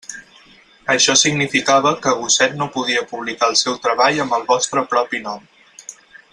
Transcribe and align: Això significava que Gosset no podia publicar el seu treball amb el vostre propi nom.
Això 0.93 1.15
significava 1.23 1.91
que 2.05 2.13
Gosset 2.23 2.57
no 2.63 2.69
podia 2.77 3.05
publicar 3.13 3.53
el 3.53 3.61
seu 3.63 3.79
treball 3.87 4.25
amb 4.25 4.37
el 4.39 4.51
vostre 4.51 4.87
propi 4.95 5.25
nom. 5.29 5.49